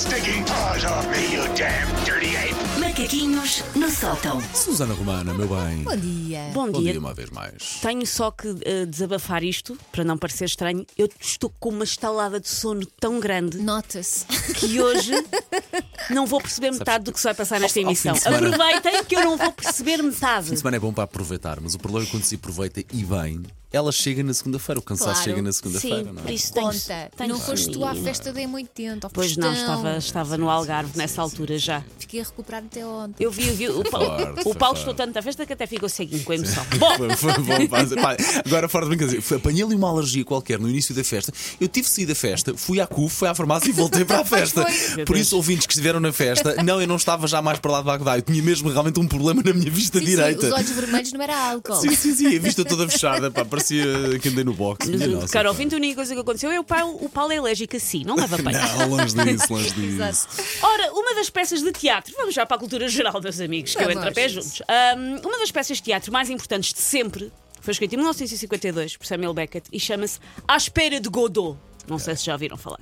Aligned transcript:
stinking 0.00 0.44
paws 0.44 0.84
off 0.84 1.06
me, 1.10 1.34
you 1.34 1.42
damn 1.54 1.86
dirty 2.04 2.34
ape! 2.34 2.54
Macaquinhos 2.80 3.62
no 3.74 3.90
sótão. 3.90 4.40
Susana 4.54 4.94
Romana, 4.94 5.34
meu 5.34 5.46
bem. 5.46 5.82
Bom 5.84 5.96
dia. 5.96 6.50
Bom 6.54 6.72
Bom, 6.72 6.80
dia. 6.80 6.92
dia 6.92 7.00
uma 7.00 7.12
vez 7.12 7.28
mais. 7.30 7.78
Tenho 7.82 8.06
só 8.06 8.30
que 8.30 8.48
eh, 8.64 8.86
desabafar 8.86 9.44
isto, 9.44 9.76
para 9.92 10.02
não 10.02 10.16
parecer 10.16 10.46
estranho. 10.46 10.86
Eu 10.96 11.06
estou 11.20 11.52
com 11.60 11.68
uma 11.68 11.84
estalada 11.84 12.40
de 12.40 12.48
sono 12.48 12.86
tão 12.98 13.20
grande 13.20 13.58
Nota-se. 13.58 14.24
que 14.54 14.80
hoje 14.80 15.12
não 16.08 16.26
vou 16.26 16.40
perceber 16.40 16.70
metade 16.70 17.04
do 17.04 17.12
que 17.12 17.18
se 17.18 17.24
vai 17.24 17.34
passar 17.34 17.60
nesta 17.60 17.78
ao 17.80 17.86
emissão. 17.86 18.14
semana- 18.14 18.48
Aproveitem 18.48 19.04
que 19.04 19.16
eu 19.16 19.20
não 19.24 19.36
vou 19.36 19.52
perceber 19.52 19.96
Fim 19.98 20.02
de 20.04 20.14
metade. 20.14 20.56
semana 20.56 20.76
é 20.76 20.80
bom 20.80 20.92
para 20.92 21.04
aproveitar, 21.04 21.60
mas 21.60 21.74
o 21.74 21.78
problema 21.78 22.06
é 22.06 22.10
quando 22.10 22.24
se 22.24 22.34
aproveita 22.36 22.80
e 22.80 23.04
bem, 23.04 23.42
ela 23.72 23.92
chega 23.92 24.22
na 24.24 24.34
segunda-feira. 24.34 24.80
O 24.80 24.82
cansaço 24.82 25.10
Claro. 25.12 25.24
chega 25.30 25.42
na 25.42 25.52
segunda-feira, 25.52 25.98
Sim, 25.98 26.04
não 26.12 26.14
por 26.22 26.30
é? 26.30 26.34
isso 26.34 26.52
tenho, 26.52 26.66
Conta. 26.66 27.10
tenho 27.16 27.28
não 27.34 27.40
foste 27.40 27.70
tu 27.70 27.84
à 27.84 27.94
festa 27.94 28.32
de 28.32 28.44
muito 28.46 28.68
tempo. 28.70 29.06
ao 29.06 29.10
Pois 29.10 29.36
não, 29.36 29.52
estava, 29.52 29.96
estava 29.96 30.36
no 30.36 30.50
Algarve 30.50 30.96
nessa 30.98 31.22
altura 31.22 31.56
já. 31.56 31.84
Fiquei 31.98 32.20
a 32.20 32.24
recuperar 32.24 32.64
até 32.64 32.84
ontem. 32.84 33.22
Eu 33.24 33.30
vi, 33.30 33.46
eu 33.46 33.54
vi 33.54 33.68
o, 33.68 33.84
Paulo, 33.88 34.08
o 34.44 34.54
Paulo 34.56 34.76
estou 34.76 34.92
tanto 34.92 35.16
à 35.16 35.22
festa 35.22 35.46
que 35.46 35.52
até 35.52 35.68
ficou 35.68 35.88
ceguinho 35.88 36.24
com 36.24 36.32
a 36.32 36.34
emoção. 36.34 36.66
Bom, 36.78 36.96
Foi- 36.96 37.16
foi 37.16 37.32
bom, 37.44 37.66
pá, 37.68 37.84
pá, 37.86 38.16
agora 38.44 38.68
fora 38.68 38.86
de 38.86 38.90
brincadeira, 38.96 39.22
foi- 39.22 39.36
apanhei-lhe 39.36 39.74
uma 39.74 39.88
alergia 39.88 40.24
qualquer 40.24 40.58
no 40.58 40.68
início 40.68 40.92
da 40.94 41.04
festa. 41.04 41.32
Eu 41.60 41.68
tive 41.68 41.86
de 41.86 41.94
sair 41.94 42.06
da 42.06 42.14
festa, 42.16 42.56
fui 42.56 42.80
à 42.80 42.86
CUF, 42.88 43.14
fui 43.14 43.28
à 43.28 43.34
farmácia 43.36 43.68
e 43.68 43.72
voltei 43.72 44.04
para 44.04 44.20
a 44.20 44.24
festa. 44.24 44.66
Por 45.06 45.16
isso, 45.16 45.36
ouvintes 45.36 45.66
que 45.66 45.74
estiveram 45.90 46.00
na 46.00 46.12
festa, 46.12 46.62
não, 46.62 46.80
eu 46.80 46.86
não 46.86 46.96
estava 46.96 47.26
já 47.26 47.42
mais 47.42 47.58
para 47.58 47.72
lá 47.72 47.78
de 47.80 47.84
Bagdá. 47.84 48.18
Eu 48.18 48.22
tinha 48.22 48.42
mesmo 48.42 48.70
realmente 48.70 48.98
um 49.00 49.06
problema 49.06 49.42
na 49.44 49.52
minha 49.52 49.70
vista 49.70 49.98
Sim, 49.98 50.04
sim, 50.04 50.10
direita. 50.10 50.46
os 50.46 50.52
olhos 50.52 50.70
vermelhos 50.70 51.12
não 51.12 51.22
era 51.22 51.36
álcool. 51.50 51.76
Sim, 51.76 51.94
sim, 51.94 52.14
sim, 52.14 52.36
a 52.36 52.40
vista 52.40 52.64
toda 52.64 52.88
fechada, 52.88 53.30
pá, 53.30 53.44
parecia 53.44 53.84
que 54.20 54.28
andei 54.28 54.44
no 54.44 54.54
boxe. 54.54 54.90
Pá. 55.32 55.48
ouvinte, 55.48 55.74
a 55.74 55.78
única 55.78 55.96
coisa 55.96 56.14
que 56.14 56.20
aconteceu 56.20 56.50
é 56.50 56.60
o 56.60 56.64
Paulo, 56.64 56.98
o 57.04 57.08
Paulo 57.08 57.32
é 57.32 57.38
alérgico 57.38 57.76
a 57.76 57.80
si, 57.80 58.04
não 58.04 58.14
leva 58.16 58.36
bem. 58.38 58.52
Não, 58.52 58.88
longe 58.88 59.14
disso, 59.14 59.52
longe 59.52 59.70
disso. 59.70 60.02
Exato. 60.02 60.28
Ora, 60.62 60.92
uma 60.92 61.14
das 61.14 61.28
peças 61.30 61.62
de 61.62 61.72
teatro, 61.72 62.14
vamos 62.16 62.34
já 62.34 62.46
para 62.46 62.56
a 62.56 62.60
cultura 62.60 62.88
geral, 62.88 63.20
meus 63.20 63.40
amigos, 63.40 63.72
que 63.74 63.78
eu 63.82 63.86
Vamos. 63.88 63.96
entro 63.96 64.10
a 64.10 64.12
pé 64.12 64.28
juntos. 64.28 64.62
Ahm, 64.68 65.20
uma 65.24 65.38
das 65.38 65.50
peças 65.50 65.78
de 65.78 65.82
teatro 65.82 66.12
mais 66.12 66.30
importantes 66.30 66.72
de 66.72 66.80
sempre 66.80 67.32
foi 67.60 67.72
escrita 67.72 67.94
em 67.94 67.98
1952 67.98 68.96
por 68.96 69.06
Samuel 69.06 69.34
Beckett 69.34 69.68
e 69.72 69.78
chama-se 69.80 70.18
À 70.46 70.56
Espera 70.56 71.00
de 71.00 71.08
Godot. 71.08 71.58
Não 71.88 71.98
sei 71.98 72.14
se 72.14 72.24
já 72.26 72.34
ouviram 72.34 72.56
falar. 72.56 72.78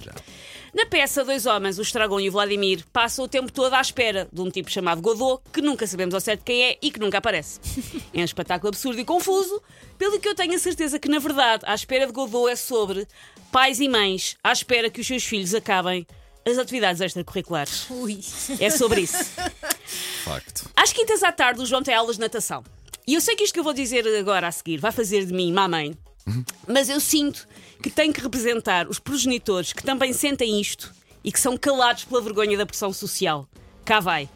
Na 0.79 0.87
peça, 0.87 1.25
dois 1.25 1.45
homens, 1.45 1.77
o 1.77 1.83
Estragon 1.83 2.21
e 2.21 2.29
o 2.29 2.33
Vladimir, 2.33 2.85
passam 2.93 3.25
o 3.25 3.29
tempo 3.29 3.51
todo 3.51 3.75
à 3.75 3.81
espera 3.81 4.29
de 4.33 4.41
um 4.41 4.49
tipo 4.49 4.71
chamado 4.71 5.03
Godot, 5.03 5.43
que 5.53 5.61
nunca 5.61 5.85
sabemos 5.89 6.15
ao 6.15 6.21
certo 6.21 6.45
quem 6.45 6.63
é 6.63 6.79
e 6.81 6.93
que 6.93 7.01
nunca 7.01 7.19
aparece. 7.19 7.59
É 8.15 8.21
um 8.21 8.25
espetáculo 8.25 8.69
absurdo 8.69 9.01
e 9.01 9.05
confuso, 9.05 9.61
pelo 9.99 10.21
que 10.21 10.29
eu 10.29 10.37
tenho 10.37 10.55
a 10.55 10.59
certeza 10.59 10.97
que, 10.97 11.09
na 11.09 11.19
verdade, 11.19 11.65
à 11.67 11.75
espera 11.75 12.07
de 12.07 12.13
Godot 12.13 12.49
é 12.49 12.55
sobre 12.55 13.09
pais 13.51 13.81
e 13.81 13.89
mães 13.89 14.37
à 14.43 14.53
espera 14.53 14.89
que 14.89 15.01
os 15.01 15.07
seus 15.07 15.25
filhos 15.25 15.53
acabem 15.53 16.07
as 16.47 16.59
atividades 16.59 17.01
extracurriculares. 17.01 17.91
Ui. 17.91 18.21
É 18.61 18.71
sobre 18.71 19.01
isso. 19.01 19.33
Facto. 20.23 20.71
Às 20.77 20.93
quintas 20.93 21.25
à 21.25 21.33
tarde, 21.33 21.61
o 21.61 21.67
João 21.67 21.83
tem 21.83 21.93
aulas 21.93 22.15
de 22.15 22.21
natação. 22.21 22.63
E 23.05 23.15
eu 23.15 23.21
sei 23.21 23.35
que 23.35 23.43
isto 23.43 23.53
que 23.53 23.59
eu 23.59 23.65
vou 23.65 23.75
dizer 23.75 24.07
agora 24.17 24.47
a 24.47 24.53
seguir 24.53 24.79
vai 24.79 24.93
fazer 24.93 25.27
de 25.27 25.33
mim 25.33 25.53
mamãe, 25.53 25.99
mas 26.69 26.89
eu 26.89 27.01
sinto 27.01 27.49
que 27.83 27.91
tenho 27.91 28.13
que 28.13 28.21
representar 28.21 28.89
os 28.89 28.99
progenitores 28.99 29.73
que 29.73 29.83
também 29.83 30.13
sentem 30.13 30.61
isto 30.61 30.93
e 31.23 31.33
que 31.33 31.41
são 31.41 31.57
calados 31.57 32.05
pela 32.05 32.21
vergonha 32.21 32.57
da 32.57 32.67
pressão 32.67 32.93
social. 32.93 33.49
Cá 33.85 34.01
vai. 34.01 34.29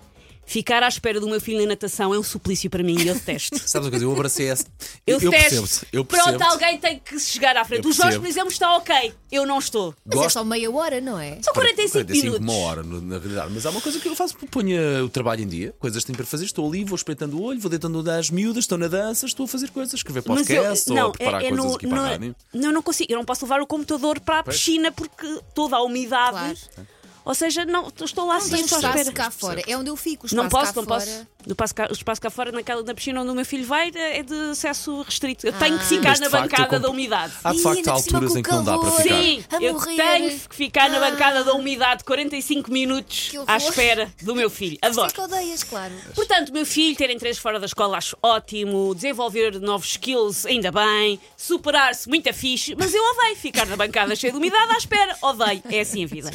Ficar 0.45 0.83
à 0.83 0.89
espera 0.89 1.19
do 1.21 1.29
meu 1.29 1.41
filho 1.41 1.61
na 1.61 1.67
natação 1.69 2.13
é 2.13 2.19
um 2.19 2.23
suplício 2.23 2.69
para 2.69 2.83
mim 2.83 2.97
e 3.01 3.09
eu 3.09 3.15
detesto. 3.15 3.57
Sabes 3.67 3.87
uma 3.87 3.91
coisa? 3.91 4.05
Eu 4.05 4.13
abracei 4.13 4.49
essa. 4.49 4.67
Eu, 5.07 5.19
detesto. 5.21 5.41
percebo-te. 5.63 5.87
Eu 5.93 6.05
percebo. 6.05 6.37
Pronto, 6.39 6.53
alguém 6.53 6.79
tem 6.79 6.99
que 6.99 7.19
chegar 7.19 7.57
à 7.57 7.65
frente. 7.65 7.85
Eu 7.85 7.91
O 7.91 7.93
Jorge, 7.93 8.19
percebo. 8.19 8.23
por 8.25 8.29
exemplo, 8.29 8.51
está 8.53 8.77
ok. 8.77 9.15
Eu 9.31 9.47
não 9.47 9.59
estou. 9.59 9.95
Mas 10.05 10.15
é 10.15 10.19
Gosto- 10.19 10.33
só 10.35 10.45
meia 10.45 10.71
hora, 10.71 11.01
não 11.01 11.19
é? 11.19 11.39
São 11.43 11.55
45, 11.55 11.93
45 11.93 12.25
minutos. 12.25 12.41
uma 12.55 12.55
hora, 12.67 12.83
na 12.83 13.19
realidade. 13.19 13.51
Mas 13.55 13.65
há 13.65 13.71
uma 13.71 13.81
coisa 13.81 13.99
que 14.01 14.09
eu 14.09 14.17
faço: 14.17 14.37
ponho 14.51 15.05
o 15.05 15.09
trabalho 15.09 15.43
em 15.43 15.49
dia, 15.49 15.75
coisas 15.79 16.03
que 16.03 16.07
tenho 16.09 16.17
para 16.17 16.27
fazer. 16.27 16.45
Estou 16.45 16.69
ali, 16.69 16.85
vou 16.85 16.97
espeitando 16.97 17.39
o 17.39 17.43
olho, 17.43 17.61
vou 17.61 17.71
deitando 17.71 18.11
as 18.11 18.29
miúdas, 18.29 18.65
estou 18.65 18.77
na 18.77 18.89
dança, 18.89 19.25
estou 19.25 19.45
a 19.45 19.49
fazer 19.49 19.71
coisas, 19.71 19.95
escrever 19.95 20.23
Mas 20.27 20.51
eu- 20.51 20.57
podcast 20.63 20.91
ou 20.93 20.99
a 20.99 21.11
preparar 21.13 21.41
coisas 21.41 21.59
no- 21.65 21.75
aqui 21.77 21.87
para 21.87 21.97
no- 21.97 22.03
a 22.03 22.09
rádio. 22.09 22.37
Não, 22.53 22.73
não 22.73 22.83
consigo. 22.83 23.11
Eu 23.13 23.17
não 23.19 23.25
posso 23.25 23.45
levar 23.45 23.61
o 23.63 23.67
computador 23.67 24.21
para 24.21 24.41
a 24.41 24.43
piscina 24.45 24.91
porque 24.93 25.41
toda 25.55 25.77
a 25.77 25.83
umidade. 25.83 26.33
Claro. 26.33 26.59
Ou 27.25 27.35
seja, 27.35 27.65
não, 27.65 27.89
estou 27.89 28.27
lá 28.27 28.35
Não 28.39 28.41
à 28.43 28.45
espaço 28.61 28.75
espera. 28.87 29.13
cá 29.13 29.31
fora. 29.31 29.63
É 29.67 29.77
onde 29.77 29.91
eu 29.91 29.97
fico. 29.97 30.27
O 30.31 30.35
Não 30.35 30.49
posso, 30.49 30.73
cá 30.75 30.81
não 30.81 30.87
fora. 30.89 31.01
posso. 31.01 31.27
O 31.45 31.51
espaço, 31.51 31.75
cá, 31.75 31.89
o 31.91 31.93
espaço 31.93 32.21
cá 32.21 32.31
fora, 32.31 32.53
naquela, 32.53 32.83
na 32.85 32.95
piscina 32.95 33.21
onde 33.21 33.31
o 33.31 33.35
meu 33.35 33.45
filho 33.45 33.67
vai, 33.67 33.91
é 33.95 34.23
de 34.23 34.51
acesso 34.53 35.03
restrito. 35.03 35.45
Eu 35.47 35.53
tenho 35.53 35.77
que 35.77 35.85
Ah. 35.85 35.89
ficar 35.89 36.19
na 36.21 36.31
facto, 36.31 36.51
bancada 36.51 36.79
da 36.81 36.89
umidade. 36.89 37.33
Há 37.43 37.53
de 37.53 37.61
facto 37.63 37.89
alturas 37.89 38.37
em 38.37 38.43
que 38.43 38.51
não 38.51 38.63
dá 38.63 38.79
para 38.79 38.89
calor. 38.91 39.03
ficar. 39.03 39.17
Sim, 39.23 39.45
eu 39.61 39.81
tenho 39.81 40.39
que 40.41 40.55
ficar 40.55 40.89
na 40.89 40.99
Ah. 40.99 41.11
bancada 41.11 41.43
da 41.45 41.53
umidade 41.55 42.05
45 42.05 42.71
minutos 42.73 43.33
à 43.47 43.57
espera 43.57 44.13
do 44.23 44.35
meu 44.37 44.49
filho. 44.49 44.79
Adoro. 44.83 45.13
que 45.13 45.21
odeias, 45.21 45.65
claro. 45.65 45.93
Portanto, 46.15 46.53
meu 46.53 46.65
filho 46.65 46.97
ter 46.97 47.11
interesse 47.11 47.41
fora 47.41 47.59
da 47.59 47.67
escola 47.67 47.97
acho 47.99 48.17
ótimo, 48.23 48.95
desenvolver 48.95 49.61
novos 49.61 49.89
skills 49.91 50.47
ainda 50.47 50.71
bem, 50.71 51.19
superar-se 51.37 52.09
muito 52.09 52.33
fixe, 52.33 52.75
mas 52.79 52.95
eu 52.95 53.03
odeio 53.03 53.37
ficar 53.37 53.67
na 53.67 53.77
bancada 53.77 54.15
cheia 54.15 54.31
de 54.33 54.39
umidade 54.39 54.73
à 54.73 54.77
espera. 54.79 55.17
Odeio, 55.21 55.61
é 55.71 55.81
assim 55.81 56.05
a 56.05 56.07
vida. 56.07 56.31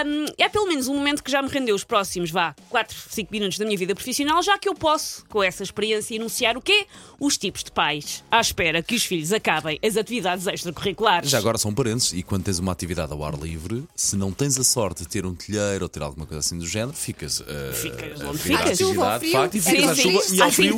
Ahm, 0.00 0.26
é 0.38 0.48
pelo 0.48 0.66
menos 0.68 0.88
um 0.88 0.94
momento 0.94 1.22
que 1.22 1.30
já 1.30 1.42
me 1.42 1.48
rendeu 1.48 1.74
os 1.74 1.84
próximos, 1.84 2.30
vá, 2.30 2.54
4, 2.70 2.96
5 3.10 3.30
minutos 3.32 3.58
da 3.58 3.64
minha 3.64 3.76
vida 3.76 3.94
profissional, 3.94 4.42
já 4.42 4.58
que 4.58 4.68
eu 4.68 4.74
posso, 4.74 5.24
com 5.28 5.42
essa 5.42 5.62
experiência, 5.62 6.14
enunciar 6.14 6.56
o 6.56 6.60
quê? 6.62 6.86
Os 7.20 7.36
tipos 7.36 7.62
de 7.64 7.70
pais 7.70 8.24
à 8.30 8.40
espera 8.40 8.82
que 8.82 8.94
os 8.94 9.04
filhos 9.04 9.32
acabem 9.32 9.78
as 9.84 9.96
atividades 9.96 10.46
extracurriculares. 10.46 11.28
Já 11.30 11.38
agora 11.38 11.58
são 11.58 11.72
parentes, 11.74 12.12
e 12.12 12.22
quando 12.22 12.44
tens 12.44 12.58
uma 12.58 12.72
atividade 12.72 13.12
ao 13.12 13.22
ar 13.24 13.34
livre, 13.34 13.84
se 13.94 14.16
não 14.16 14.32
tens 14.32 14.58
a 14.58 14.64
sorte 14.64 15.02
de 15.02 15.08
ter 15.08 15.26
um 15.26 15.34
telheiro 15.34 15.84
ou 15.84 15.88
ter 15.88 16.02
alguma 16.02 16.26
coisa 16.26 16.40
assim 16.40 16.58
do 16.58 16.66
género, 16.66 16.96
ficas, 16.96 17.40
uh, 17.40 17.44
Ficas 17.74 18.20
a 18.20 18.28
onde 18.28 18.38
ficas. 18.38 18.78
Chuva, 18.78 19.18
frio. 19.18 19.32
facto, 19.32 19.54
e 19.56 19.60
ficas 19.60 19.90
à 19.90 19.94
chuva 19.94 20.22
e 20.34 20.42
ao 20.42 20.50
frio. 20.52 20.76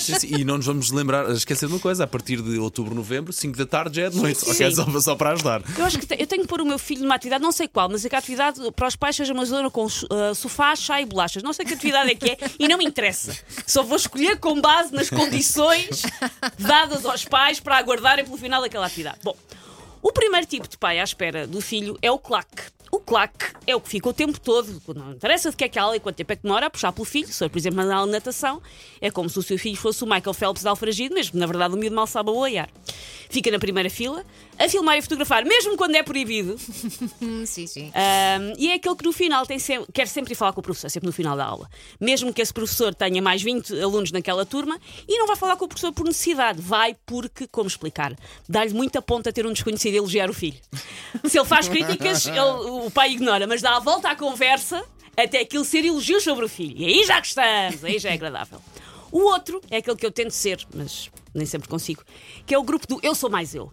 sim, 0.00 0.28
E 0.38 0.44
não 0.44 0.56
nos 0.56 0.66
vamos 0.66 0.90
lembrar, 0.90 1.30
esquecer 1.30 1.66
de 1.66 1.72
uma 1.72 1.80
coisa: 1.80 2.04
a 2.04 2.06
partir 2.06 2.40
de 2.42 2.58
outubro, 2.58 2.94
novembro, 2.94 3.32
5 3.32 3.56
da 3.56 3.66
tarde 3.66 3.96
já 3.96 4.06
é 4.06 4.10
de 4.10 4.16
noite. 4.16 4.38
sim. 4.40 4.50
Ok, 4.50 4.70
só, 4.74 5.00
só 5.00 5.16
para 5.16 5.30
ajudar. 5.32 5.62
Eu 5.76 5.84
acho 5.84 5.98
que 5.98 6.06
te- 6.06 6.16
eu 6.20 6.26
tenho 6.26 6.42
que 6.42 6.48
pôr 6.48 6.60
o 6.60 6.64
meu 6.66 6.78
filho 6.78 7.02
numa 7.02 7.14
atividade, 7.14 7.42
não 7.42 7.52
sei 7.52 7.68
qual, 7.68 7.88
mas 7.88 8.04
é 8.04 8.08
que 8.08 8.14
a 8.14 8.18
atividade 8.18 8.29
para 8.74 8.88
os 8.88 8.96
pais 8.96 9.16
seja 9.16 9.32
uma 9.32 9.44
zona 9.44 9.70
com 9.70 9.84
uh, 9.84 10.34
sofá, 10.34 10.74
chá 10.76 11.00
e 11.00 11.06
bolachas. 11.06 11.42
Não 11.42 11.52
sei 11.52 11.64
que 11.64 11.74
atividade 11.74 12.10
é 12.10 12.14
que 12.14 12.30
é 12.30 12.38
e 12.58 12.68
não 12.68 12.78
me 12.78 12.84
interessa. 12.84 13.36
Só 13.66 13.82
vou 13.82 13.96
escolher 13.96 14.38
com 14.38 14.60
base 14.60 14.92
nas 14.92 15.10
condições 15.10 16.02
dadas 16.58 17.04
aos 17.04 17.24
pais 17.24 17.60
para 17.60 17.76
aguardarem 17.76 18.24
pelo 18.24 18.36
final 18.36 18.60
daquela 18.60 18.86
atividade. 18.86 19.18
Bom, 19.22 19.36
o 20.02 20.12
primeiro 20.12 20.46
tipo 20.46 20.66
de 20.66 20.78
pai 20.78 20.98
à 20.98 21.04
espera 21.04 21.46
do 21.46 21.60
filho 21.60 21.98
é 22.00 22.10
o 22.10 22.18
claque. 22.18 22.62
O 22.90 22.98
claque 22.98 23.46
é 23.66 23.76
o 23.76 23.80
que 23.80 23.88
fica 23.88 24.08
o 24.08 24.12
tempo 24.12 24.40
todo, 24.40 24.82
não 24.96 25.12
interessa 25.12 25.50
de 25.50 25.56
que 25.56 25.62
é 25.62 25.68
que 25.68 25.78
aula 25.78 25.94
e 25.94 26.00
quanto 26.00 26.16
tempo 26.16 26.32
é 26.32 26.36
que 26.36 26.42
demora 26.42 26.66
a 26.66 26.70
puxar 26.70 26.90
pelo 26.90 27.04
filho. 27.04 27.28
Se 27.28 27.38
for, 27.38 27.48
por 27.48 27.58
exemplo, 27.58 27.84
na 27.84 27.94
aula 27.94 28.06
de 28.06 28.12
natação, 28.12 28.60
é 29.00 29.10
como 29.12 29.28
se 29.28 29.38
o 29.38 29.42
seu 29.42 29.56
filho 29.56 29.76
fosse 29.76 30.02
o 30.02 30.06
Michael 30.06 30.34
Phelps 30.34 30.62
de 30.62 30.68
Alfragido, 30.68 31.14
mesmo 31.14 31.38
na 31.38 31.46
verdade 31.46 31.74
o 31.74 31.78
miúdo 31.78 31.94
mal 31.94 32.06
sabe 32.08 32.30
a 32.30 32.32
boiar. 32.32 32.68
Fica 33.30 33.50
na 33.50 33.58
primeira 33.60 33.88
fila, 33.88 34.24
a 34.58 34.68
filmar 34.68 34.98
e 34.98 35.02
fotografar, 35.02 35.44
mesmo 35.44 35.76
quando 35.76 35.94
é 35.94 36.02
proibido. 36.02 36.56
Hum, 37.22 37.46
sim, 37.46 37.66
sim. 37.66 37.92
Ahm, 37.94 38.54
e 38.58 38.70
é 38.70 38.74
aquele 38.74 38.96
que 38.96 39.04
no 39.04 39.12
final 39.12 39.46
tem 39.46 39.58
sem- 39.58 39.86
quer 39.92 40.08
sempre 40.08 40.32
ir 40.32 40.36
falar 40.36 40.52
com 40.52 40.58
o 40.60 40.62
professor, 40.62 40.90
sempre 40.90 41.06
no 41.06 41.12
final 41.12 41.36
da 41.36 41.44
aula. 41.44 41.70
Mesmo 42.00 42.32
que 42.34 42.42
esse 42.42 42.52
professor 42.52 42.92
tenha 42.94 43.22
mais 43.22 43.40
20 43.40 43.80
alunos 43.80 44.10
naquela 44.10 44.44
turma 44.44 44.78
e 45.08 45.16
não 45.16 45.26
vai 45.28 45.36
falar 45.36 45.56
com 45.56 45.64
o 45.64 45.68
professor 45.68 45.92
por 45.92 46.04
necessidade, 46.06 46.60
vai 46.60 46.96
porque, 47.06 47.46
como 47.46 47.68
explicar, 47.68 48.14
dá-lhe 48.48 48.74
muita 48.74 49.00
ponta 49.00 49.32
ter 49.32 49.46
um 49.46 49.52
desconhecido 49.52 49.94
elogiar 49.94 50.28
o 50.28 50.34
filho. 50.34 50.58
Se 51.24 51.38
ele 51.38 51.46
faz 51.46 51.68
críticas, 51.68 52.26
ele- 52.28 52.40
o 52.40 52.90
pai 52.90 53.12
ignora, 53.12 53.46
mas 53.46 53.62
dá 53.62 53.76
a 53.76 53.80
volta 53.80 54.08
à 54.10 54.16
conversa 54.16 54.84
até 55.16 55.40
aquilo 55.40 55.64
ser 55.64 55.84
elogios 55.84 56.24
sobre 56.24 56.44
o 56.44 56.48
filho. 56.48 56.74
E 56.76 56.84
aí 56.84 57.04
já 57.04 57.18
gostamos, 57.18 57.84
aí 57.84 57.98
já 57.98 58.10
é 58.10 58.14
agradável. 58.14 58.60
O 59.12 59.20
outro 59.20 59.60
é 59.70 59.78
aquele 59.78 59.96
que 59.96 60.06
eu 60.06 60.12
tento 60.12 60.30
ser, 60.30 60.64
mas 60.74 61.10
nem 61.34 61.46
sempre 61.46 61.68
consigo, 61.68 62.04
que 62.46 62.54
é 62.54 62.58
o 62.58 62.62
grupo 62.62 62.86
do 62.86 63.00
Eu 63.02 63.14
Sou 63.14 63.30
Mais 63.30 63.54
Eu. 63.54 63.70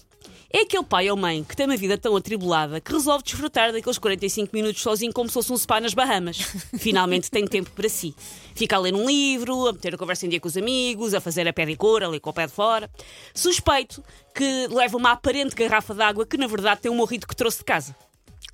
É 0.49 0.61
aquele 0.61 0.83
pai 0.83 1.09
ou 1.11 1.17
mãe 1.17 1.43
que 1.43 1.55
tem 1.57 1.66
uma 1.66 1.75
vida 1.75 1.97
tão 1.97 2.16
atribulada 2.16 2.79
que 2.79 2.93
resolve 2.93 3.22
desfrutar 3.22 3.73
daqueles 3.73 3.97
45 3.97 4.55
minutos 4.55 4.81
sozinho 4.81 5.11
como 5.11 5.28
se 5.28 5.34
fosse 5.34 5.51
um 5.51 5.57
spa 5.57 5.81
nas 5.81 5.93
Bahamas. 5.93 6.37
Finalmente 6.79 7.29
tem 7.29 7.45
tempo 7.45 7.69
para 7.72 7.89
si. 7.89 8.16
Fica 8.55 8.78
a 8.78 8.79
ler 8.79 8.95
um 8.95 9.05
livro, 9.05 9.67
a 9.67 9.73
meter 9.73 9.95
a 9.95 9.97
conversa 9.97 10.25
em 10.25 10.29
dia 10.29 10.39
com 10.39 10.47
os 10.47 10.55
amigos, 10.55 11.13
a 11.13 11.19
fazer 11.19 11.45
a 11.49 11.51
pé 11.51 11.66
de 11.66 11.75
cor, 11.75 12.01
ali 12.01 12.17
com 12.17 12.29
o 12.29 12.33
pé 12.33 12.47
de 12.47 12.53
fora. 12.53 12.90
Suspeito 13.33 14.01
que 14.33 14.67
leva 14.69 14.95
uma 14.95 15.11
aparente 15.11 15.53
garrafa 15.53 15.93
de 15.93 16.01
água 16.01 16.25
que 16.25 16.37
na 16.37 16.47
verdade 16.47 16.79
tem 16.79 16.91
um 16.91 16.95
morrido 16.95 17.28
que 17.28 17.35
trouxe 17.35 17.57
de 17.57 17.66
casa. 17.66 17.93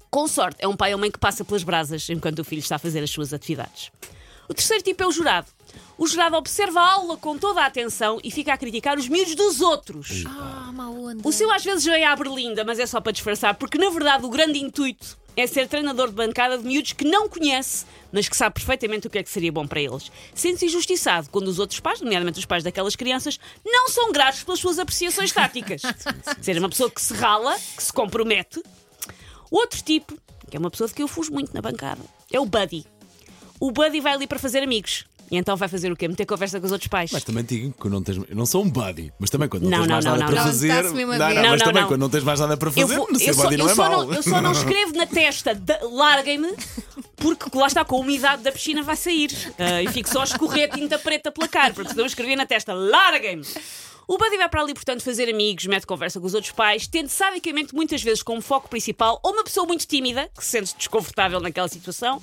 Com 0.09 0.27
sorte, 0.27 0.57
é 0.59 0.67
um 0.67 0.75
pai 0.75 0.93
ou 0.93 0.99
mãe 0.99 1.11
que 1.11 1.19
passa 1.19 1.45
pelas 1.45 1.63
brasas 1.63 2.09
enquanto 2.09 2.39
o 2.39 2.43
filho 2.43 2.59
está 2.59 2.77
a 2.77 2.79
fazer 2.79 3.03
as 3.03 3.11
suas 3.11 3.33
atividades. 3.33 3.91
O 4.49 4.53
terceiro 4.53 4.83
tipo 4.83 5.03
é 5.03 5.07
o 5.07 5.11
jurado. 5.11 5.47
O 5.97 6.07
jurado 6.07 6.35
observa 6.35 6.79
a 6.81 6.91
aula 6.93 7.17
com 7.17 7.37
toda 7.37 7.61
a 7.61 7.65
atenção 7.65 8.19
e 8.23 8.31
fica 8.31 8.53
a 8.53 8.57
criticar 8.57 8.97
os 8.97 9.07
miúdos 9.07 9.35
dos 9.35 9.61
outros. 9.61 10.23
Ah, 10.27 10.71
má 10.73 10.89
onda. 10.89 11.27
O 11.27 11.31
seu 11.31 11.51
às 11.51 11.63
vezes 11.63 11.83
já 11.83 11.97
é 11.97 12.03
à 12.05 12.15
berlinda, 12.15 12.63
mas 12.63 12.79
é 12.79 12.85
só 12.85 12.99
para 12.99 13.11
disfarçar, 13.11 13.55
porque 13.55 13.77
na 13.77 13.89
verdade 13.89 14.25
o 14.25 14.29
grande 14.29 14.59
intuito 14.59 15.17
é 15.35 15.47
ser 15.47 15.67
treinador 15.67 16.07
de 16.07 16.13
bancada 16.13 16.57
de 16.57 16.63
miúdos 16.63 16.93
que 16.93 17.05
não 17.05 17.27
conhece, 17.27 17.85
mas 18.11 18.29
que 18.29 18.35
sabe 18.35 18.55
perfeitamente 18.55 19.07
o 19.07 19.09
que 19.09 19.17
é 19.17 19.23
que 19.23 19.29
seria 19.29 19.51
bom 19.51 19.67
para 19.67 19.81
eles. 19.81 20.11
Sente-se 20.33 20.65
injustiçado 20.65 21.29
quando 21.29 21.47
os 21.47 21.59
outros 21.59 21.79
pais, 21.79 22.01
nomeadamente 22.01 22.39
os 22.39 22.45
pais 22.45 22.63
daquelas 22.63 22.95
crianças, 22.95 23.39
não 23.65 23.89
são 23.89 24.11
gratos 24.11 24.43
pelas 24.43 24.59
suas 24.59 24.79
apreciações 24.79 25.31
táticas. 25.31 25.81
Ser 26.41 26.57
uma 26.57 26.69
pessoa 26.69 26.89
que 26.89 27.01
se 27.01 27.13
rala, 27.13 27.55
que 27.75 27.83
se 27.83 27.93
compromete. 27.93 28.61
Outro 29.49 29.81
tipo, 29.81 30.17
que 30.49 30.57
é 30.57 30.59
uma 30.59 30.69
pessoa 30.69 30.87
de 30.87 30.93
que 30.93 31.01
eu 31.01 31.07
fujo 31.07 31.31
muito 31.31 31.53
na 31.53 31.61
bancada. 31.61 32.01
É 32.31 32.39
o 32.39 32.45
Buddy. 32.45 32.85
O 33.59 33.71
Buddy 33.71 33.99
vai 33.99 34.13
ali 34.13 34.27
para 34.27 34.39
fazer 34.39 34.61
amigos. 34.61 35.05
E 35.31 35.37
então 35.37 35.55
vai 35.57 35.67
fazer 35.67 35.91
o 35.91 35.95
quê? 35.95 36.07
Meter 36.07 36.25
conversa 36.25 36.59
com 36.59 36.65
os 36.65 36.71
outros 36.71 36.87
pais. 36.87 37.09
Mas 37.11 37.23
também 37.23 37.43
digo 37.43 37.73
que 37.79 37.89
não 37.89 38.03
tens. 38.03 38.17
Eu 38.17 38.35
não 38.35 38.45
sou 38.45 38.63
um 38.63 38.69
buddy, 38.69 39.11
mas 39.19 39.29
também 39.29 39.49
quando 39.49 39.63
não, 39.63 39.69
Não, 39.71 39.77
tens 39.79 39.87
não, 39.87 39.93
mais 39.95 40.05
não, 40.05 40.11
nada 40.11 40.23
não, 40.25 40.31
para 40.31 40.41
não. 40.41 40.47
fazer. 40.47 40.67
Não, 40.67 40.83
não, 40.83 40.93
Não, 40.93 41.07
mas 41.07 41.17
não, 41.19 41.57
também 41.67 41.81
não. 41.81 41.87
quando 41.89 41.99
não 42.01 42.09
tens 42.09 42.23
mais 42.23 42.39
nada 42.39 42.55
para 42.57 42.71
fazer, 42.71 42.95
vou- 42.95 43.15
ser 43.15 43.33
só, 43.33 43.43
buddy 43.43 43.57
não 43.57 43.69
é 43.69 43.75
só 43.75 43.89
mau. 43.89 44.05
não, 44.05 44.13
eu 44.13 44.23
só 44.23 44.41
não 44.41 44.51
escrevo 44.53 44.93
na 44.93 45.07
testa 45.07 45.55
de- 45.55 45.79
larguem-me, 45.91 46.53
porque 47.17 47.57
lá 47.57 47.67
está 47.67 47.83
com 47.83 47.95
a 47.95 47.99
umidade 47.99 48.43
da 48.43 48.51
piscina 48.51 48.83
vai 48.83 48.95
sair. 48.95 49.31
Ah, 49.57 49.81
e 49.81 49.87
fico 49.87 50.09
só 50.09 50.21
a 50.21 50.23
escorrer 50.25 50.69
tinta 50.71 50.99
preta 50.99 51.31
pela 51.31 51.47
cara, 51.47 51.73
porque 51.73 51.89
senão 51.91 52.03
eu 52.03 52.07
escrevi 52.07 52.35
na 52.35 52.45
testa 52.45 52.73
larguem-me. 52.73 53.43
O 54.05 54.17
Buddy 54.17 54.35
vai 54.37 54.49
para 54.49 54.61
ali, 54.61 54.73
portanto, 54.73 55.01
fazer 55.01 55.29
amigos, 55.29 55.65
mete 55.65 55.87
conversa 55.87 56.19
com 56.19 56.27
os 56.27 56.33
outros 56.33 56.51
pais, 56.51 56.85
tendo 56.87 57.07
sadicamente 57.07 57.73
muitas 57.73 58.03
vezes 58.03 58.21
como 58.21 58.41
foco 58.41 58.67
principal 58.69 59.17
ou 59.23 59.31
uma 59.31 59.45
pessoa 59.45 59.65
muito 59.65 59.87
tímida, 59.87 60.29
que 60.37 60.43
se 60.43 60.51
sente 60.51 60.75
desconfortável 60.77 61.39
naquela 61.39 61.69
situação, 61.69 62.21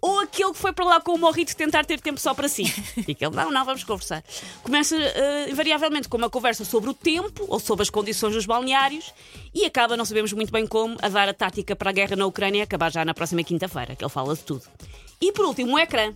ou 0.00 0.20
aquele 0.20 0.52
que 0.52 0.58
foi 0.58 0.72
para 0.72 0.84
lá 0.84 1.00
com 1.00 1.12
o 1.12 1.18
morrito 1.18 1.56
tentar 1.56 1.84
ter 1.84 2.00
tempo 2.00 2.20
só 2.20 2.34
para 2.34 2.48
si. 2.48 2.64
E 3.08 3.14
que 3.14 3.24
ele, 3.24 3.34
não, 3.34 3.50
não, 3.50 3.64
vamos 3.64 3.84
conversar. 3.84 4.22
Começa 4.62 4.96
eh, 4.96 5.50
invariavelmente 5.50 6.08
com 6.08 6.16
uma 6.16 6.28
conversa 6.28 6.64
sobre 6.64 6.90
o 6.90 6.94
tempo 6.94 7.46
ou 7.48 7.58
sobre 7.58 7.82
as 7.82 7.90
condições 7.90 8.34
dos 8.34 8.44
balneários 8.44 9.12
e 9.54 9.64
acaba, 9.64 9.96
não 9.96 10.04
sabemos 10.04 10.32
muito 10.32 10.52
bem 10.52 10.66
como, 10.66 10.96
a 11.00 11.08
dar 11.08 11.28
a 11.28 11.34
tática 11.34 11.74
para 11.74 11.90
a 11.90 11.92
guerra 11.92 12.16
na 12.16 12.26
Ucrânia 12.26 12.58
e 12.58 12.62
acabar 12.62 12.92
já 12.92 13.04
na 13.04 13.14
próxima 13.14 13.42
quinta-feira, 13.42 13.96
que 13.96 14.04
ele 14.04 14.10
fala 14.10 14.34
de 14.34 14.42
tudo. 14.42 14.62
E 15.20 15.32
por 15.32 15.46
último, 15.46 15.74
o 15.74 15.78
ecrã. 15.78 16.12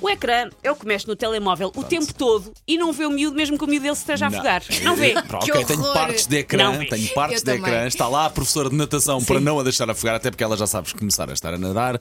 O 0.00 0.08
ecrã 0.08 0.48
é 0.62 0.70
o 0.70 0.76
que 0.76 0.86
mexe 0.86 1.06
no 1.06 1.14
telemóvel 1.16 1.70
o 1.76 1.82
tempo 1.84 2.12
todo 2.14 2.52
e 2.66 2.78
não 2.78 2.92
vê 2.92 3.04
o 3.06 3.10
miúdo 3.10 3.36
mesmo 3.36 3.58
que 3.58 3.64
o 3.64 3.66
miúdo 3.66 3.82
dele 3.82 3.94
se 3.94 4.02
esteja 4.02 4.26
a 4.26 4.28
afogar. 4.28 4.62
Não 4.82 4.96
vê. 4.96 5.14
Pronto, 5.28 5.44
Que 5.44 5.52
ok, 5.52 5.64
tenho 5.64 5.92
partes 5.92 6.26
de 6.26 6.36
ecrã, 6.38 6.72
Não 6.72 6.86
tenho 6.86 7.08
partes 7.14 7.42
de 7.42 7.52
ecrã. 7.52 7.86
Está 7.86 8.08
lá 8.08 8.26
a 8.26 8.30
professora 8.30 8.70
de 8.70 8.76
natação 8.76 9.22
para 9.22 9.40
não 9.40 9.58
a 9.58 9.62
deixar 9.62 9.88
afogar, 9.90 10.16
até 10.16 10.30
porque 10.30 10.42
ela 10.44 10.56
já 10.56 10.66
sabes 10.66 10.92
começar 10.92 11.28
a 11.28 11.32
estar 11.32 11.52
a 11.54 11.58
nadar. 11.58 11.98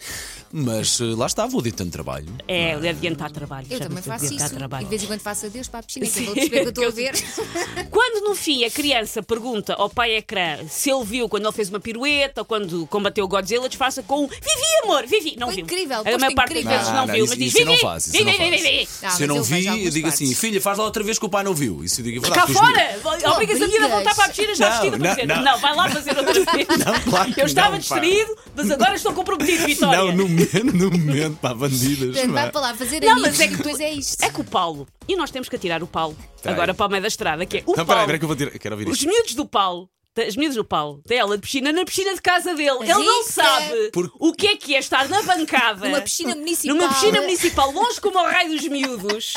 Mas 0.51 0.99
eh, 1.01 1.03
lá 1.15 1.25
está, 1.27 1.45
vou 1.45 1.61
ditando 1.61 1.91
trabalho. 1.91 2.27
É, 2.47 2.75
o 2.77 2.79
de 2.81 2.87
adiantar 2.87 3.31
trabalho. 3.31 3.67
Eu 3.69 3.79
também 3.79 4.01
faço 4.01 4.33
isso. 4.33 4.55
trabalho. 4.55 4.83
E 4.83 4.85
de 4.85 4.89
vez 4.89 5.03
em 5.03 5.07
quando 5.07 5.19
faço 5.21 5.45
adeus 5.45 5.67
para 5.67 5.79
a 5.79 5.83
piscina, 5.83 6.05
que 6.05 6.11
Sim. 6.11 6.19
eu 6.21 6.25
vou 6.27 6.35
perceber 6.35 6.59
que 6.61 6.65
eu 6.65 6.69
estou 6.69 6.85
a 6.87 6.89
ver. 6.89 7.89
Quando 7.89 8.27
no 8.27 8.35
fim 8.35 8.63
a 8.63 8.71
criança 8.71 9.21
pergunta 9.21 9.73
ao 9.73 9.89
pai 9.89 10.15
ecrã 10.15 10.57
se 10.67 10.89
ele 10.91 11.03
viu 11.03 11.29
quando 11.29 11.45
ele 11.45 11.53
fez 11.53 11.69
uma 11.69 11.79
pirueta 11.79 12.41
ou 12.41 12.45
quando 12.45 12.87
combateu 12.87 13.25
o 13.25 13.27
Godzilla, 13.27 13.67
disfarça 13.67 14.01
com 14.03 14.23
um 14.23 14.27
Vivi, 14.27 14.83
amor, 14.83 15.05
Vivi. 15.05 15.35
Não 15.37 15.47
Foi 15.47 15.55
viu. 15.57 15.65
incrível, 15.65 15.99
A 15.99 16.17
maior 16.17 16.33
parte 16.33 16.53
das 16.53 16.63
incrível. 16.63 16.71
vezes 16.71 16.87
Não, 16.87 16.93
não, 16.99 17.07
não, 17.07 17.13
viu, 17.13 17.25
mas 17.27 17.37
diz 17.37 17.53
não 17.53 17.65
Vivi, 17.73 17.81
isso 17.97 18.17
eu 18.17 18.25
Vivi, 18.25 18.37
não 18.37 18.85
faço. 18.85 19.17
Se 19.17 19.23
eu 19.23 19.27
mas 19.27 19.37
não 19.37 19.43
vi, 19.43 19.85
eu 19.85 19.91
digo 19.91 20.07
assim, 20.07 20.25
partes. 20.25 20.39
filha, 20.39 20.61
faz 20.61 20.77
lá 20.77 20.83
outra 20.85 21.03
vez 21.03 21.17
que 21.19 21.25
o 21.25 21.29
pai 21.29 21.43
não 21.43 21.53
viu. 21.53 21.83
Isso 21.83 22.01
eu 22.01 22.05
digo 22.05 22.21
verdade. 22.21 22.53
Cá 22.53 22.59
fora! 22.59 23.31
Obrigas 23.33 23.61
a 23.61 23.65
vida 23.67 23.85
a 23.85 23.87
voltar 23.89 24.15
para 24.15 24.25
a 24.25 24.29
piscina 24.29 24.55
já 24.55 24.65
Não, 24.65 24.71
vestida 24.81 24.97
para 24.97 25.07
não, 25.09 25.15
dizer. 25.15 25.27
não. 25.27 25.43
Não, 25.43 25.57
vai 25.59 25.75
lá 25.75 25.89
fazer 25.89 26.17
outra 26.17 26.33
vez. 26.53 26.67
Não, 26.67 26.99
claro 27.11 27.33
que 27.33 27.41
Eu 27.41 27.45
estava 27.45 27.67
não, 27.69 27.73
pá. 27.75 27.79
distraído, 27.79 28.37
mas 28.55 28.71
agora 28.71 28.95
estou 28.95 29.13
comprometido, 29.13 29.65
Vitória. 29.65 29.97
Não, 29.97 30.11
no 30.11 30.27
momento, 30.27 30.63
no 30.65 30.91
momento, 30.91 31.37
pá, 31.37 31.53
bandidas. 31.53 32.09
Portanto, 32.15 32.33
pá. 32.33 32.41
vai 32.41 32.51
para 32.51 32.61
lá 32.61 32.75
fazer 32.75 33.01
Não, 33.01 33.11
amigos 33.13 33.29
mas 33.29 33.39
é 33.39 33.47
que 33.47 33.55
depois 33.57 33.79
é 33.79 33.91
isto. 33.91 34.23
É 34.23 34.29
que 34.29 34.41
o 34.41 34.43
Paulo, 34.43 34.87
e 35.07 35.15
nós 35.15 35.31
temos 35.31 35.49
que 35.49 35.55
atirar 35.55 35.81
o 35.83 35.87
Paulo 35.87 36.15
Tá 36.41 36.51
agora 36.51 36.71
aí. 36.71 36.77
para 36.77 36.85
o 36.85 36.89
meio 36.89 37.01
da 37.01 37.07
estrada, 37.07 37.45
que 37.45 37.57
é 37.57 37.59
o 37.65 37.71
Então, 37.71 37.73
peraí, 37.75 37.85
Paulo. 37.87 38.05
peraí 38.05 38.19
que 38.19 38.25
eu 38.25 38.27
vou 38.27 38.35
tirar. 38.37 38.51
Quero 38.51 38.75
ouvir 38.75 38.87
Os 38.89 38.97
isto. 38.97 39.07
miúdos 39.09 39.33
do 39.33 39.45
Paulo, 39.45 39.89
as 40.27 40.35
miúdos 40.35 40.55
do 40.55 40.65
Paulo, 40.65 41.01
têm 41.07 41.19
aula 41.19 41.35
de 41.37 41.41
piscina 41.41 41.71
na 41.71 41.85
piscina 41.85 42.13
de 42.13 42.21
casa 42.21 42.53
dele. 42.53 42.69
Ele 42.81 42.93
não 42.93 43.19
Rica. 43.21 43.31
sabe 43.31 43.91
Por- 43.91 44.11
o 44.19 44.33
que 44.33 44.47
é 44.47 44.55
que 44.55 44.75
é 44.75 44.79
estar 44.79 45.07
na 45.09 45.21
bancada. 45.21 45.87
Numa 45.87 46.01
piscina 46.01 46.35
municipal. 46.35 46.75
Numa 46.75 46.89
piscina 46.89 47.21
municipal, 47.21 47.71
longe 47.71 47.99
como 48.01 48.19
o 48.19 48.23
raio 48.23 48.49
dos 48.51 48.67
miúdos. 48.67 49.33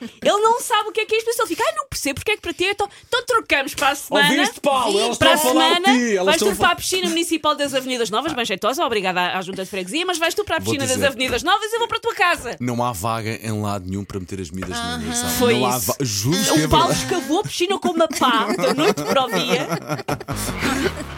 Ele 0.00 0.40
não 0.40 0.60
sabe 0.60 0.88
o 0.88 0.92
que 0.92 1.00
é 1.00 1.06
que 1.06 1.14
é 1.14 1.18
isto, 1.18 1.26
mas 1.28 1.38
ele 1.38 1.48
fica, 1.48 1.64
ai, 1.66 1.74
não 1.76 1.86
percebo 1.88 2.14
porque 2.20 2.32
é 2.32 2.36
que 2.36 2.42
para 2.42 2.52
ti. 2.52 2.64
Então, 2.64 2.88
então 3.06 3.24
trocamos 3.26 3.74
para 3.74 3.88
a 3.90 3.94
semana. 3.94 4.28
Ouviste, 4.30 4.60
Paulo? 4.60 4.98
Elas 4.98 5.18
Para 5.18 5.32
a 5.32 5.36
semana, 5.36 6.24
vais 6.24 6.38
tu 6.38 6.56
para 6.56 6.70
a 6.70 6.76
piscina 6.76 7.08
municipal 7.08 7.54
das 7.54 7.74
Avenidas 7.74 8.10
Novas, 8.10 8.32
bem 8.32 8.44
jeitosa, 8.44 8.84
obrigada 8.84 9.36
à, 9.36 9.42
Junta 9.42 9.64
de 9.64 9.70
Freguesia, 9.70 10.04
mas 10.06 10.18
vais 10.18 10.34
tu 10.34 10.44
para 10.44 10.56
a 10.56 10.60
piscina 10.60 10.86
das. 10.86 11.02
Avenidas 11.02 11.42
Novas 11.42 11.70
e 11.72 11.74
eu 11.74 11.78
vou 11.78 11.88
para 11.88 11.98
a 11.98 12.00
tua 12.00 12.14
casa. 12.14 12.56
Não 12.60 12.82
há 12.84 12.92
vaga 12.92 13.30
em 13.42 13.60
lado 13.62 13.86
nenhum 13.88 14.04
para 14.04 14.18
meter 14.20 14.40
as 14.40 14.50
medidas 14.50 14.76
na 14.78 14.96
universidade. 14.96 15.34
Foi 15.34 15.54
não 15.54 15.66
há 15.66 15.76
isso. 15.76 15.86
va- 15.86 15.96
Juro 16.00 16.64
O 16.64 16.68
Paulo 16.68 16.92
escavou 16.92 17.40
a 17.40 17.42
piscina 17.42 17.78
com 17.78 17.88
uma 17.90 18.08
pá 18.08 18.46
da 18.56 18.74
noite 18.74 19.02
para 19.02 19.24
o 19.24 19.28
dia. 19.30 19.68